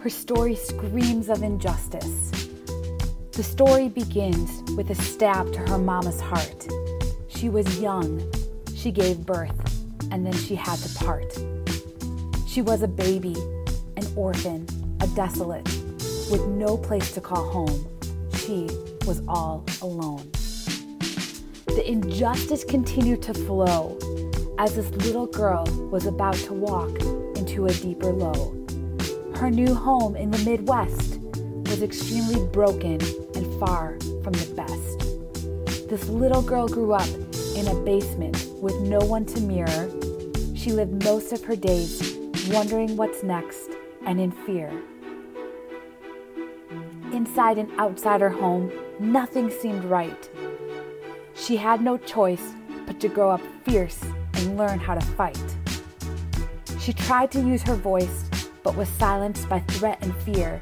Her 0.00 0.10
story 0.10 0.54
screams 0.54 1.28
of 1.28 1.42
injustice. 1.42 2.30
The 3.32 3.42
story 3.42 3.88
begins 3.88 4.62
with 4.76 4.90
a 4.90 4.94
stab 4.94 5.52
to 5.52 5.58
her 5.58 5.76
mama's 5.76 6.20
heart. 6.20 6.68
She 7.26 7.48
was 7.48 7.80
young, 7.80 8.22
she 8.76 8.92
gave 8.92 9.26
birth, 9.26 9.58
and 10.12 10.24
then 10.24 10.34
she 10.34 10.54
had 10.54 10.78
to 10.78 11.04
part. 11.04 11.36
She 12.46 12.62
was 12.62 12.82
a 12.82 12.88
baby, 12.88 13.34
an 13.96 14.06
orphan, 14.14 14.68
a 15.00 15.08
desolate, 15.08 15.66
with 16.30 16.46
no 16.46 16.76
place 16.76 17.10
to 17.14 17.20
call 17.20 17.50
home. 17.50 17.84
She 18.34 18.68
was 19.04 19.20
all 19.26 19.64
alone. 19.82 20.30
The 21.66 21.82
injustice 21.84 22.62
continued 22.62 23.22
to 23.22 23.34
flow 23.34 23.98
as 24.58 24.76
this 24.76 24.90
little 25.04 25.26
girl 25.26 25.64
was 25.90 26.06
about 26.06 26.36
to 26.36 26.52
walk 26.52 27.00
into 27.36 27.66
a 27.66 27.72
deeper 27.72 28.12
low. 28.12 28.57
Her 29.38 29.50
new 29.52 29.72
home 29.72 30.16
in 30.16 30.32
the 30.32 30.38
Midwest 30.38 31.20
was 31.70 31.80
extremely 31.80 32.44
broken 32.46 33.00
and 33.36 33.60
far 33.60 33.96
from 34.24 34.32
the 34.32 34.52
best. 34.56 35.88
This 35.88 36.08
little 36.08 36.42
girl 36.42 36.66
grew 36.66 36.92
up 36.92 37.08
in 37.54 37.68
a 37.68 37.74
basement 37.84 38.36
with 38.60 38.74
no 38.80 38.98
one 38.98 39.24
to 39.26 39.40
mirror. 39.40 39.90
She 40.56 40.72
lived 40.72 41.04
most 41.04 41.32
of 41.32 41.44
her 41.44 41.54
days 41.54 42.18
wondering 42.50 42.96
what's 42.96 43.22
next 43.22 43.70
and 44.04 44.20
in 44.20 44.32
fear. 44.32 44.72
Inside 47.12 47.58
and 47.58 47.70
outside 47.78 48.20
her 48.20 48.30
home, 48.30 48.72
nothing 48.98 49.50
seemed 49.50 49.84
right. 49.84 50.28
She 51.34 51.56
had 51.56 51.80
no 51.80 51.96
choice 51.96 52.54
but 52.86 52.98
to 52.98 53.08
grow 53.08 53.30
up 53.30 53.42
fierce 53.64 54.00
and 54.34 54.58
learn 54.58 54.80
how 54.80 54.96
to 54.96 55.06
fight. 55.14 55.38
She 56.80 56.92
tried 56.92 57.30
to 57.30 57.40
use 57.40 57.62
her 57.62 57.76
voice, 57.76 58.24
but 58.68 58.76
was 58.76 58.88
silenced 58.98 59.48
by 59.48 59.60
threat 59.60 59.96
and 60.02 60.14
fear. 60.16 60.60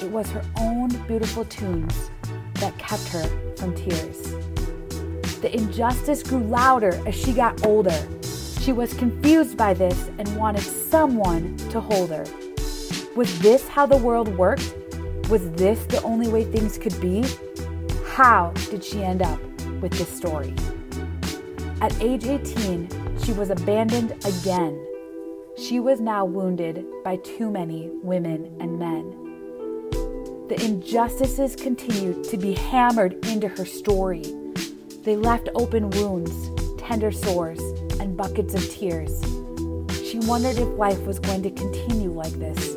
It 0.00 0.08
was 0.12 0.30
her 0.30 0.44
own 0.60 0.90
beautiful 1.08 1.44
tunes 1.46 2.08
that 2.54 2.78
kept 2.78 3.08
her 3.08 3.24
from 3.56 3.74
tears. 3.74 4.30
The 5.40 5.50
injustice 5.52 6.22
grew 6.22 6.44
louder 6.44 7.02
as 7.04 7.16
she 7.16 7.32
got 7.32 7.66
older. 7.66 8.00
She 8.60 8.72
was 8.72 8.94
confused 8.94 9.56
by 9.56 9.74
this 9.74 10.08
and 10.18 10.36
wanted 10.36 10.62
someone 10.62 11.56
to 11.70 11.80
hold 11.80 12.10
her. 12.10 12.24
Was 13.16 13.36
this 13.40 13.66
how 13.66 13.86
the 13.86 13.96
world 13.96 14.28
worked? 14.38 14.72
Was 15.28 15.50
this 15.54 15.84
the 15.86 16.00
only 16.02 16.28
way 16.28 16.44
things 16.44 16.78
could 16.78 17.00
be? 17.00 17.24
How 18.06 18.52
did 18.70 18.84
she 18.84 19.02
end 19.02 19.20
up 19.20 19.40
with 19.80 19.90
this 19.98 20.16
story? 20.16 20.54
At 21.80 22.00
age 22.00 22.24
18, 22.24 23.18
she 23.24 23.32
was 23.32 23.50
abandoned 23.50 24.12
again. 24.24 24.87
She 25.60 25.80
was 25.80 25.98
now 26.00 26.24
wounded 26.24 26.86
by 27.02 27.16
too 27.16 27.50
many 27.50 27.90
women 28.04 28.56
and 28.60 28.78
men. 28.78 29.10
The 30.46 30.56
injustices 30.64 31.56
continued 31.56 32.22
to 32.24 32.36
be 32.36 32.54
hammered 32.54 33.26
into 33.26 33.48
her 33.48 33.64
story. 33.64 34.22
They 35.02 35.16
left 35.16 35.48
open 35.56 35.90
wounds, 35.90 36.32
tender 36.80 37.10
sores, 37.10 37.58
and 37.98 38.16
buckets 38.16 38.54
of 38.54 38.70
tears. 38.70 39.20
She 40.08 40.20
wondered 40.20 40.58
if 40.58 40.68
life 40.78 41.00
was 41.04 41.18
going 41.18 41.42
to 41.42 41.50
continue 41.50 42.12
like 42.12 42.34
this 42.34 42.76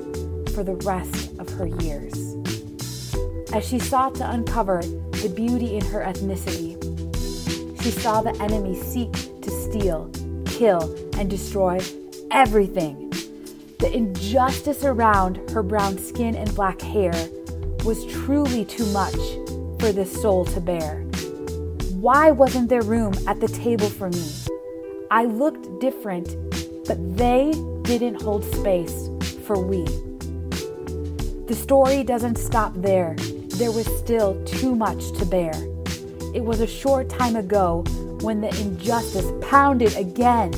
for 0.55 0.63
the 0.63 0.75
rest 0.83 1.37
of 1.37 1.47
her 1.51 1.67
years. 1.67 2.35
As 3.53 3.63
she 3.63 3.77
sought 3.77 4.15
to 4.15 4.27
uncover 4.27 4.81
the 4.81 5.31
beauty 5.35 5.75
in 5.75 5.85
her 5.85 5.99
ethnicity, 6.03 6.81
she 7.83 7.91
saw 7.91 8.21
the 8.21 8.35
enemy 8.41 8.75
seek 8.75 9.11
to 9.41 9.51
steal, 9.51 10.09
kill, 10.47 10.91
and 11.15 11.29
destroy 11.29 11.79
everything. 12.31 13.09
The 13.79 13.91
injustice 13.93 14.83
around 14.83 15.49
her 15.51 15.63
brown 15.63 15.97
skin 15.97 16.35
and 16.35 16.53
black 16.55 16.81
hair 16.81 17.13
was 17.83 18.05
truly 18.05 18.65
too 18.65 18.85
much 18.87 19.15
for 19.79 19.91
this 19.91 20.21
soul 20.21 20.45
to 20.45 20.61
bear. 20.61 21.03
Why 21.99 22.31
wasn't 22.31 22.69
there 22.69 22.83
room 22.83 23.13
at 23.27 23.39
the 23.39 23.47
table 23.47 23.89
for 23.89 24.09
me? 24.09 24.31
I 25.11 25.25
looked 25.25 25.79
different, 25.81 26.35
but 26.87 27.17
they 27.17 27.51
didn't 27.83 28.21
hold 28.21 28.45
space 28.45 29.09
for 29.45 29.59
we. 29.59 29.83
The 31.45 31.55
story 31.55 32.03
doesn't 32.03 32.37
stop 32.37 32.73
there. 32.75 33.15
There 33.57 33.71
was 33.71 33.85
still 33.99 34.41
too 34.45 34.75
much 34.75 35.11
to 35.19 35.25
bear. 35.25 35.53
It 36.33 36.43
was 36.43 36.61
a 36.61 36.67
short 36.67 37.09
time 37.09 37.35
ago 37.35 37.83
when 38.21 38.39
the 38.39 38.49
injustice 38.61 39.29
pounded 39.41 39.95
again. 39.97 40.53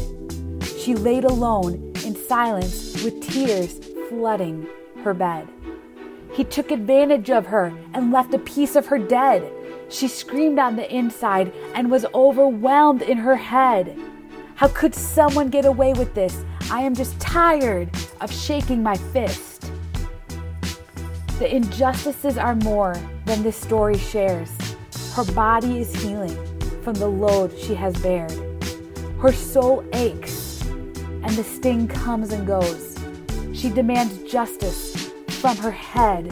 She 0.84 0.96
laid 0.96 1.24
alone 1.24 1.94
in 2.04 2.14
silence 2.14 3.02
with 3.06 3.26
tears 3.26 3.80
flooding 4.10 4.68
her 5.06 5.14
bed. 5.14 5.48
He 6.34 6.44
took 6.44 6.72
advantage 6.72 7.30
of 7.30 7.46
her 7.46 7.74
and 7.94 8.12
left 8.12 8.34
a 8.34 8.40
piece 8.40 8.76
of 8.76 8.88
her 8.88 8.98
dead. 8.98 9.50
She 9.88 10.10
screamed 10.10 10.60
on 10.60 10.76
the 10.76 10.94
inside 10.94 11.54
and 11.74 11.90
was 11.90 12.06
overwhelmed 12.14 13.02
in 13.02 13.18
her 13.20 13.38
head. 13.38 13.98
How 14.56 14.68
could 14.68 14.94
someone 14.94 15.48
get 15.48 15.64
away 15.64 15.94
with 15.94 16.14
this? 16.16 16.44
I 16.70 16.82
am 16.82 16.96
just 16.96 17.18
tired 17.18 17.90
of 18.20 18.30
shaking 18.30 18.84
my 18.84 18.98
fist. 18.98 19.72
The 21.40 21.56
injustices 21.56 22.38
are 22.38 22.56
more 22.56 22.98
than 23.24 23.42
this 23.42 23.56
story 23.56 23.98
shares. 23.98 24.52
Her 25.14 25.24
body 25.32 25.80
is 25.80 25.96
healing 26.04 26.36
from 26.82 26.96
the 26.96 27.08
load 27.08 27.58
she 27.58 27.74
has 27.74 27.96
bared. 28.02 28.34
Her 29.22 29.32
soul 29.32 29.86
aches, 29.94 30.43
and 31.24 31.32
the 31.36 31.44
sting 31.44 31.88
comes 31.88 32.32
and 32.32 32.46
goes. 32.46 32.98
She 33.54 33.70
demands 33.70 34.24
justice 34.24 35.12
from 35.28 35.58
her 35.58 35.72
head 35.72 36.30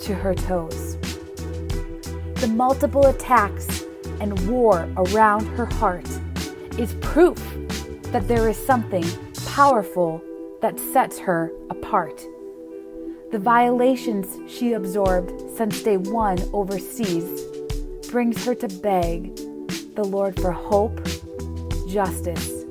to 0.00 0.14
her 0.14 0.34
toes. 0.34 0.96
The 2.36 2.48
multiple 2.48 3.06
attacks 3.06 3.84
and 4.20 4.48
war 4.48 4.88
around 4.96 5.46
her 5.56 5.66
heart 5.66 6.08
is 6.78 6.94
proof 7.00 7.38
that 8.12 8.26
there 8.28 8.48
is 8.48 8.56
something 8.56 9.04
powerful 9.46 10.22
that 10.60 10.78
sets 10.78 11.18
her 11.18 11.52
apart. 11.70 12.24
The 13.30 13.38
violations 13.38 14.38
she 14.50 14.74
absorbed 14.74 15.32
since 15.56 15.82
day 15.82 15.96
one 15.96 16.38
overseas 16.52 17.42
brings 18.10 18.44
her 18.44 18.54
to 18.54 18.68
beg 18.68 19.34
the 19.94 20.04
Lord 20.04 20.38
for 20.40 20.52
hope, 20.52 21.00
justice, 21.88 22.61